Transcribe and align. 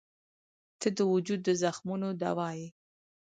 •ته 0.79 0.87
د 0.97 0.99
وجود 1.13 1.39
د 1.43 1.49
زخمونو 1.63 2.07
دوا 2.23 2.49
یې. 2.59 2.67